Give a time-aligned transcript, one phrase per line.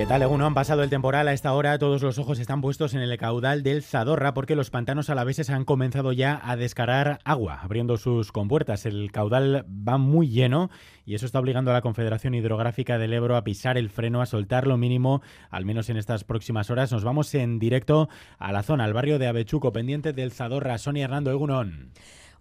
[0.00, 0.46] ¿Qué tal, Eguno?
[0.46, 1.78] Han pasado el temporal a esta hora.
[1.78, 5.66] Todos los ojos están puestos en el caudal del Zadorra porque los pantanos alaveses han
[5.66, 8.86] comenzado ya a descargar agua, abriendo sus compuertas.
[8.86, 10.70] El caudal va muy lleno
[11.04, 14.26] y eso está obligando a la Confederación Hidrográfica del Ebro a pisar el freno, a
[14.26, 16.90] soltar lo mínimo, al menos en estas próximas horas.
[16.92, 18.08] Nos vamos en directo
[18.38, 20.78] a la zona, al barrio de Avechuco, pendiente del Zadorra.
[20.78, 21.92] Sonia Hernando, Egunon.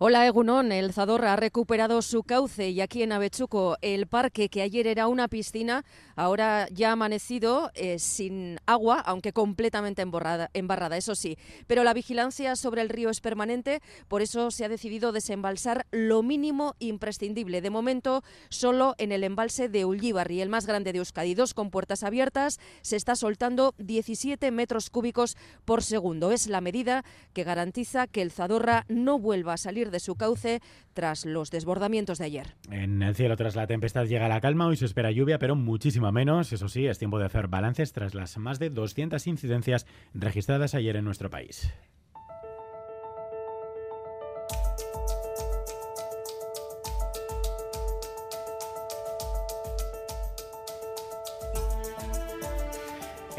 [0.02, 4.62] Hola Egunon, el Zadorra ha recuperado su cauce y aquí en Avechuco el parque que
[4.62, 5.84] ayer era una piscina
[6.16, 11.38] ahora ya ha amanecido eh, sin agua, aunque completamente embarrada, embarrada, eso sí.
[11.68, 16.24] Pero la vigilancia sobre el río es permanente, por eso se ha decidido desembalsar lo
[16.24, 17.60] mínimo imprescindible.
[17.60, 21.72] De momento solo en el embalse de Ullíbarri, el más grande de Euskadi, dos con
[21.72, 25.36] puertas abiertas, se está soltando 17 metros cúbicos
[25.66, 26.32] por segundo.
[26.32, 30.62] Es la medida que garantiza que el Zadorra no vuelva a salir de su cauce
[30.94, 32.56] tras los desbordamientos de ayer.
[32.72, 36.12] En el cielo tras la tempestad llega la calma, hoy se espera lluvia, pero muchísima
[36.12, 36.52] menos.
[36.54, 40.96] Eso sí, es tiempo de hacer balances tras las más de 200 incidencias registradas ayer
[40.96, 41.72] en nuestro país.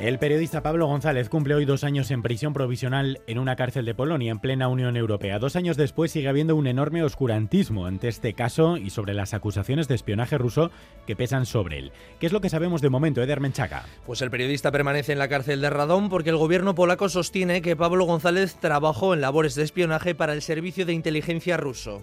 [0.01, 3.95] El periodista Pablo González cumple hoy dos años en prisión provisional en una cárcel de
[3.95, 5.39] Polonia en plena Unión Europea.
[5.39, 9.89] Dos años después sigue habiendo un enorme oscurantismo ante este caso y sobre las acusaciones
[9.89, 10.71] de espionaje ruso
[11.07, 11.93] que pesan sobre él.
[12.19, 13.85] ¿Qué es lo que sabemos de momento, Eder Menchaca?
[14.07, 17.77] Pues el periodista permanece en la cárcel de Radón porque el gobierno polaco sostiene que
[17.77, 22.01] Pablo González trabajó en labores de espionaje para el servicio de inteligencia ruso.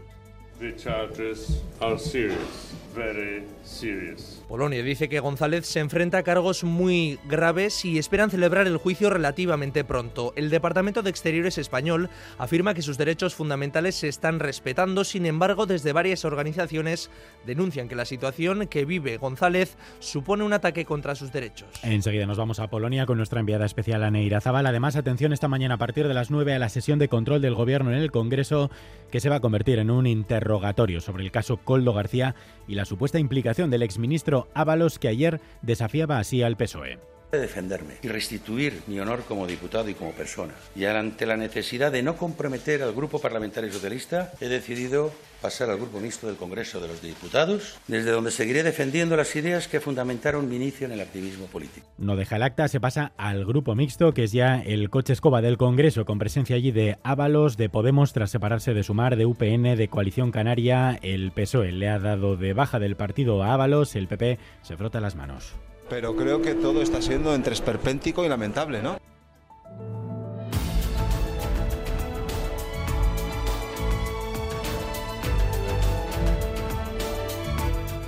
[4.47, 9.09] Polonia dice que González se enfrenta a cargos muy graves y esperan celebrar el juicio
[9.09, 10.33] relativamente pronto.
[10.35, 15.65] El Departamento de Exteriores español afirma que sus derechos fundamentales se están respetando, sin embargo,
[15.65, 17.11] desde varias organizaciones
[17.45, 21.69] denuncian que la situación que vive González supone un ataque contra sus derechos.
[21.83, 24.65] Enseguida nos vamos a Polonia con nuestra enviada especial Aneira Zabal.
[24.65, 27.53] Además, atención esta mañana a partir de las 9 a la sesión de control del
[27.53, 28.71] gobierno en el Congreso
[29.11, 32.35] que se va a convertir en un interrogatorio sobre el caso Coldo García
[32.67, 37.95] y la supuesta implicación del exministro Ábalos que ayer desafiaba así al PSOE de defenderme
[38.01, 40.53] y restituir mi honor como diputado y como persona.
[40.75, 45.11] Y ante la necesidad de no comprometer al Grupo Parlamentario Socialista, he decidido
[45.41, 49.67] pasar al Grupo Mixto del Congreso de los Diputados, desde donde seguiré defendiendo las ideas
[49.67, 51.85] que fundamentaron mi inicio en el activismo político.
[51.97, 55.41] No deja el acta, se pasa al Grupo Mixto, que es ya el coche escoba
[55.41, 59.75] del Congreso, con presencia allí de Ábalos, de Podemos, tras separarse de Sumar, de UPN,
[59.75, 60.97] de Coalición Canaria.
[61.01, 64.99] El PSOE le ha dado de baja del partido a Ábalos, el PP se frota
[64.99, 65.53] las manos
[65.89, 68.97] pero creo que todo está siendo entre esperpéntico y lamentable, ¿no?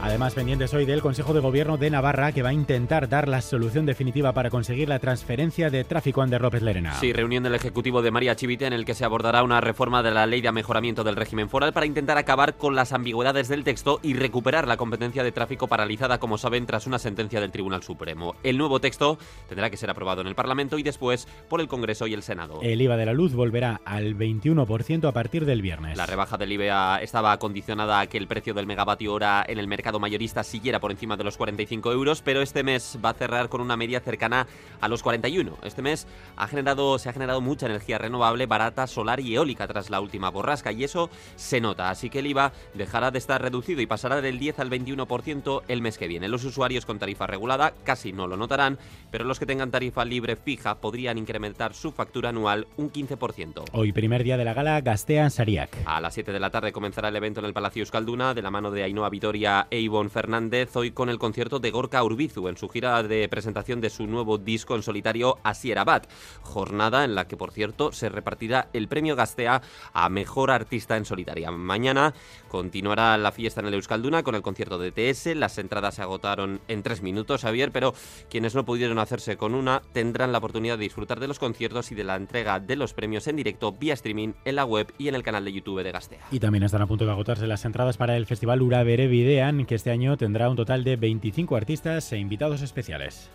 [0.09, 3.41] Además, pendientes hoy del Consejo de Gobierno de Navarra, que va a intentar dar la
[3.41, 6.95] solución definitiva para conseguir la transferencia de tráfico Ander López Lerena.
[6.95, 10.09] Sí, reunión del Ejecutivo de María Chivite en el que se abordará una reforma de
[10.09, 13.99] la Ley de Mejoramiento del Régimen Foral para intentar acabar con las ambigüedades del texto
[14.01, 18.33] y recuperar la competencia de tráfico paralizada, como saben, tras una sentencia del Tribunal Supremo.
[18.41, 22.07] El nuevo texto tendrá que ser aprobado en el Parlamento y después por el Congreso
[22.07, 22.61] y el Senado.
[22.63, 25.95] El IVA de la luz volverá al 21% a partir del viernes.
[25.95, 29.67] La rebaja del IVA estaba condicionada a que el precio del megavatio hora en el
[29.67, 33.49] mercado mayorista siguiera por encima de los 45 euros, pero este mes va a cerrar
[33.49, 34.47] con una media cercana
[34.81, 35.57] a los 41.
[35.63, 39.89] Este mes ha generado, se ha generado mucha energía renovable, barata, solar y eólica tras
[39.89, 43.81] la última borrasca y eso se nota, así que el IVA dejará de estar reducido
[43.81, 46.27] y pasará del 10 al 21% el mes que viene.
[46.27, 48.77] Los usuarios con tarifa regulada casi no lo notarán,
[49.11, 53.65] pero los que tengan tarifa libre fija podrían incrementar su factura anual un 15%.
[53.73, 55.75] Hoy primer día de la gala Gastea Sariac.
[55.85, 58.51] A las 7 de la tarde comenzará el evento en el Palacio Euskalduna de la
[58.51, 62.57] mano de Ainhoa Vitoria e Ivonne Fernández, hoy con el concierto de Gorka Urbizu en
[62.57, 66.07] su gira de presentación de su nuevo disco en solitario Asierabat,
[66.43, 71.05] jornada en la que, por cierto, se repartirá el premio Gastea a Mejor Artista en
[71.05, 71.49] Solitaria.
[71.49, 72.13] Mañana
[72.49, 76.61] continuará la fiesta en el Euskalduna con el concierto de TS, las entradas se agotaron
[76.67, 77.95] en tres minutos, Javier, pero
[78.29, 81.95] quienes no pudieron hacerse con una tendrán la oportunidad de disfrutar de los conciertos y
[81.95, 85.15] de la entrega de los premios en directo vía streaming en la web y en
[85.15, 86.27] el canal de YouTube de Gastea.
[86.29, 89.78] Y también están a punto de agotarse las entradas para el Festival Urabere Videan, que
[89.79, 93.29] este año tendrá un total de 25 artistas e invitados especiales.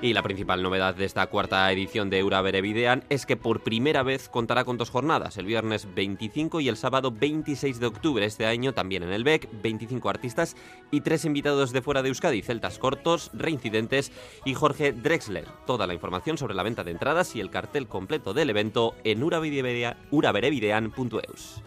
[0.00, 4.02] Y la principal novedad de esta cuarta edición de Eura Berevidean es que por primera
[4.02, 8.24] vez contará con dos jornadas, el viernes 25 y el sábado 26 de octubre.
[8.24, 10.56] Este año también en el BEC, 25 artistas
[10.90, 14.12] y tres invitados de fuera de Euskadi, Celtas Cortos, Reincidentes
[14.46, 15.44] y Jorge Drexler.
[15.66, 19.22] Toda la información sobre la venta de entradas y el cartel completo del evento en
[19.22, 21.62] uraberevidean.eus.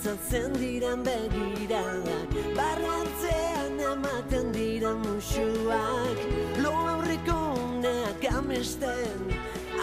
[0.00, 6.22] Zatzen diren begiradak Barrantzean ematen diren musuak.
[6.64, 7.36] Lo aurreko
[7.66, 9.28] uneak amesten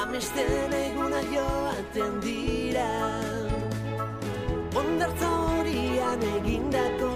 [0.02, 2.90] Amesten eguna joaten dira.
[4.82, 7.07] Ondartza horian egindako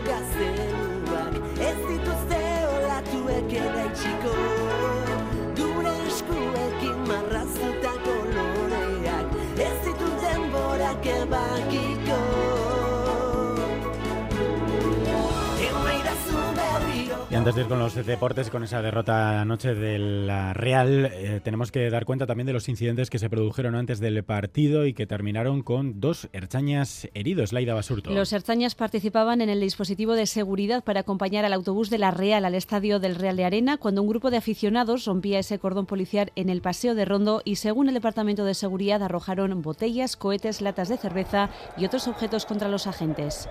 [17.42, 21.72] antes de ir con los deportes, con esa derrota anoche de la Real, eh, tenemos
[21.72, 25.08] que dar cuenta también de los incidentes que se produjeron antes del partido y que
[25.08, 27.52] terminaron con dos erchañas heridos.
[27.52, 28.12] Laida Basurto.
[28.12, 32.46] Los erchañas participaban en el dispositivo de seguridad para acompañar al autobús de la Real
[32.46, 36.32] al estadio del Real de Arena cuando un grupo de aficionados rompía ese cordón policial
[36.36, 40.90] en el paseo de Rondo y, según el Departamento de Seguridad, arrojaron botellas, cohetes, latas
[40.90, 43.50] de cerveza y otros objetos contra los agentes.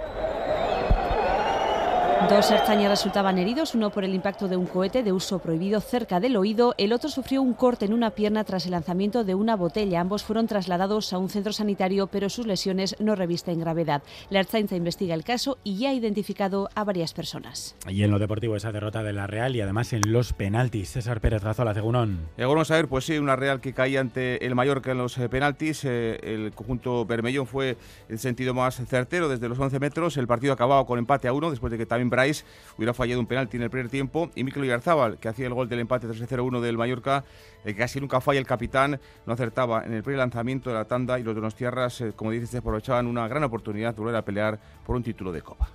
[2.29, 6.21] Dos erchañas resultaban heridos, uno por el impacto de un cohete de uso prohibido cerca
[6.21, 9.57] del oído, el otro sufrió un corte en una pierna tras el lanzamiento de una
[9.57, 10.01] botella.
[10.01, 14.03] Ambos fueron trasladados a un centro sanitario, pero sus lesiones no revisten gravedad.
[14.29, 17.75] La Ertzaintza investiga el caso y ya ha identificado a varias personas.
[17.89, 20.91] Y en lo deportivo esa derrota de la Real y además en los penaltis.
[20.91, 22.29] César Pérez Razola, Cegunón.
[22.37, 25.17] Ahora vamos a ver, pues sí, una Real que caía ante el Mallorca en los
[25.17, 25.85] eh, penaltis.
[25.85, 27.79] Eh, el conjunto Bermellón fue
[28.09, 30.19] el sentido más certero desde los 11 metros.
[30.19, 32.45] El partido acababa con empate a uno después de que también Bryce
[32.77, 34.31] hubiera fallado un penalti en el primer tiempo.
[34.35, 37.25] Y Mikel Oyarzábal, que hacía el gol del empate 3-0-1 del Mallorca,
[37.65, 41.19] eh, casi nunca falla el capitán, no acertaba en el primer lanzamiento de la tanda
[41.19, 44.97] y los tierras, eh, como dices, aprovechaban una gran oportunidad de volver a pelear por
[44.97, 45.71] un título de Copa.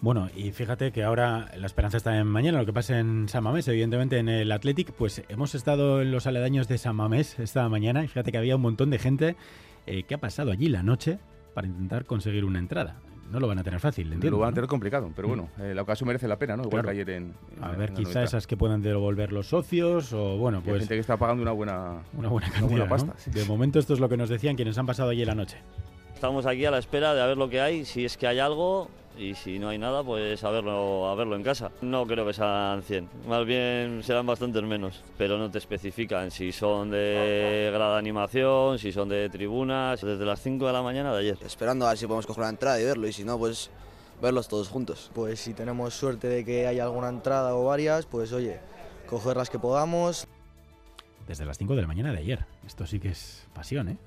[0.00, 3.42] Bueno, y fíjate que ahora la esperanza está en mañana, lo que pasa en San
[3.42, 7.68] Mamés, evidentemente en el Athletic, pues hemos estado en los aledaños de San Mamés esta
[7.68, 9.36] mañana y fíjate que había un montón de gente
[9.86, 11.18] eh, que ha pasado allí la noche
[11.54, 14.36] para intentar conseguir una entrada no lo van a tener fácil, entiendo.
[14.36, 16.64] Lo van a tener complicado, pero bueno, eh, la ocasión merece la pena, ¿no?
[16.64, 16.86] Igual Claro.
[16.96, 17.34] que ayer en.
[17.56, 20.94] en- A ver, quizá esas que puedan devolver los socios o bueno, hay pues gente
[20.94, 22.68] que está pagando una buena, una buena una cantidad.
[22.68, 22.90] buena ¿no?
[22.90, 23.12] pasta.
[23.18, 23.30] sí.
[23.30, 25.58] De momento esto es lo que nos decían quienes han pasado allí la noche.
[26.14, 28.38] Estamos aquí a la espera de a ver lo que hay, si es que hay
[28.40, 28.88] algo
[29.18, 31.70] y si no hay nada, pues a verlo, a verlo en casa.
[31.82, 36.52] No creo que sean 100, más bien serán bastantes menos, pero no te especifican si
[36.52, 41.18] son de grada animación, si son de tribunas, desde las 5 de la mañana de
[41.20, 41.38] ayer.
[41.44, 43.70] Esperando a ver si podemos coger una entrada y verlo, y si no, pues
[44.22, 45.10] verlos todos juntos.
[45.14, 48.60] Pues si tenemos suerte de que haya alguna entrada o varias, pues oye,
[49.06, 50.26] coger las que podamos.
[51.26, 52.46] Desde las 5 de la mañana de ayer.
[52.66, 53.98] Esto sí que es pasión, ¿eh?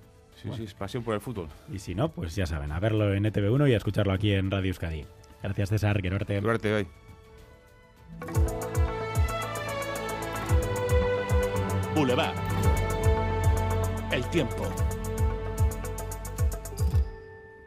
[0.41, 1.47] Sí, sí, es pasión por el fútbol.
[1.71, 4.49] Y si no, pues ya saben, a verlo en ETV1 y a escucharlo aquí en
[4.49, 5.05] Radio Euskadi.
[5.43, 6.01] Gracias, César.
[6.01, 6.41] Quiero verte.
[6.41, 6.87] Suerte hoy.
[11.95, 12.35] Boulevard.
[14.11, 14.67] El tiempo.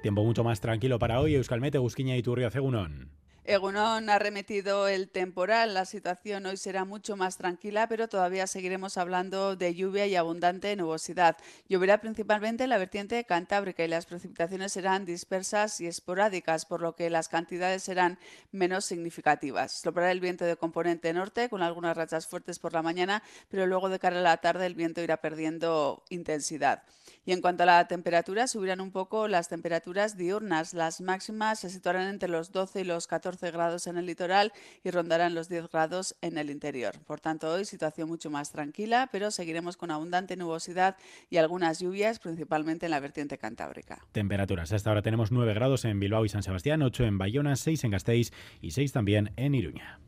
[0.03, 1.35] Tiempo mucho más tranquilo para hoy.
[1.37, 3.13] Euskalmete, Gusquiña y Turrio Cegunón.
[3.46, 5.75] Egunon ha remitido el temporal.
[5.75, 10.75] La situación hoy será mucho más tranquila, pero todavía seguiremos hablando de lluvia y abundante
[10.76, 11.37] nubosidad.
[11.69, 16.95] Lloverá principalmente en la vertiente cantábrica y las precipitaciones serán dispersas y esporádicas, por lo
[16.95, 18.18] que las cantidades serán
[18.50, 19.73] menos significativas.
[19.73, 23.90] Soplará el viento de componente norte con algunas rachas fuertes por la mañana, pero luego
[23.90, 26.85] de cara a la tarde el viento irá perdiendo intensidad.
[27.26, 30.75] Y en cuanto a la temperatura, subirán un poco las temperaturas diurnas.
[30.75, 34.91] Las máximas se situarán entre los 12 y los 14 grados en el litoral y
[34.91, 36.95] rondarán los 10 grados en el interior.
[37.07, 40.97] Por tanto, hoy situación mucho más tranquila, pero seguiremos con abundante nubosidad
[41.31, 44.05] y algunas lluvias, principalmente en la vertiente cantábrica.
[44.12, 44.73] Temperaturas.
[44.73, 47.91] Hasta ahora tenemos 9 grados en Bilbao y San Sebastián, 8 en Bayona, 6 en
[47.91, 50.00] Gasteiz y 6 también en Iruña.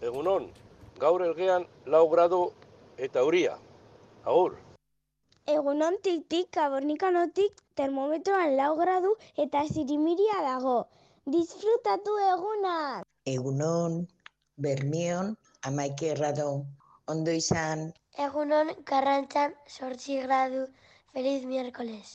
[0.00, 0.52] Egunon,
[0.98, 2.52] gaur elgean lau gradu
[2.96, 3.56] eta euria.
[4.24, 4.58] Agur.
[5.48, 10.88] Egunontik tik kabornikanotik termometroan lau gradu eta zirimiria dago.
[11.28, 13.02] Disfrutatu eguna!
[13.28, 13.96] Egunon,
[14.56, 15.34] Bermion,
[15.70, 16.46] amaike grado,
[17.14, 17.82] ondo izan.
[18.26, 20.62] Egunon karrantzan sortzi gradu.
[21.12, 22.14] Feliz miércoles.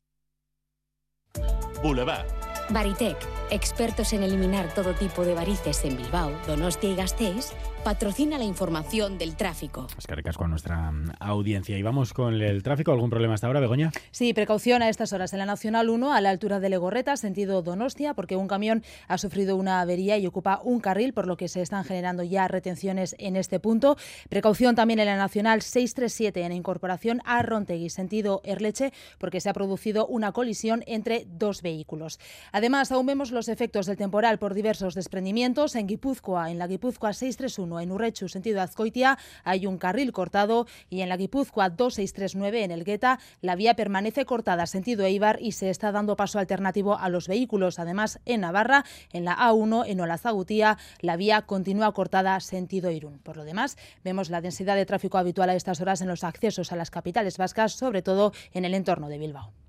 [1.83, 2.52] Boulevard.
[2.69, 3.17] Baritec,
[3.51, 7.53] expertos en eliminar todo tipo de varices en Bilbao, Donostia y Gasteiz,
[7.83, 9.87] patrocina la información del tráfico.
[9.97, 11.77] Es que recasco a nuestra mm, audiencia.
[11.77, 12.93] Y vamos con el tráfico.
[12.93, 13.91] ¿Algún problema hasta ahora, Begoña?
[14.11, 17.61] Sí, precaución a estas horas en la Nacional 1 a la altura de Legorreta, sentido
[17.61, 21.49] Donostia, porque un camión ha sufrido una avería y ocupa un carril, por lo que
[21.49, 23.97] se están generando ya retenciones en este punto.
[24.29, 29.53] Precaución también en la Nacional 637 en incorporación a Rontegui, sentido Erleche, porque se ha
[29.53, 32.19] producido una colisión entre dos vehículos.
[32.55, 35.75] Además, aún vemos los efectos del temporal por diversos desprendimientos.
[35.75, 41.01] En Guipúzcoa, en la Guipúzcoa 631, en Urrechu, sentido Azcoitia, hay un carril cortado y
[41.01, 45.71] en la Guipúzcoa 2639, en el Gueta, la vía permanece cortada, sentido Eibar, y se
[45.71, 47.79] está dando paso alternativo a los vehículos.
[47.79, 53.17] Además, en Navarra, en la A1, en Olazagutía, la vía continúa cortada, sentido Irún.
[53.17, 56.71] Por lo demás, vemos la densidad de tráfico habitual a estas horas en los accesos
[56.71, 59.62] a las capitales vascas, sobre todo en el entorno de Bilbao.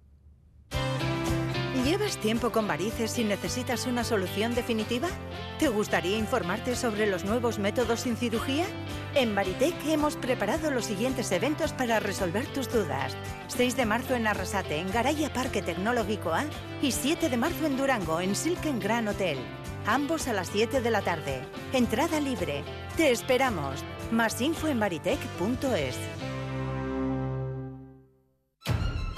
[1.85, 5.09] ¿Llevas tiempo con varices y necesitas una solución definitiva?
[5.59, 8.65] ¿Te gustaría informarte sobre los nuevos métodos sin cirugía?
[9.15, 13.15] En Baritec hemos preparado los siguientes eventos para resolver tus dudas.
[13.49, 16.47] 6 de marzo en Arrasate, en Garaya Parque Tecnológico A,
[16.81, 19.37] y 7 de marzo en Durango, en Silken Gran Hotel.
[19.85, 21.43] Ambos a las 7 de la tarde.
[21.75, 22.65] Entrada libre.
[22.97, 23.85] Te esperamos.
[24.11, 26.34] Más info en baritec.es.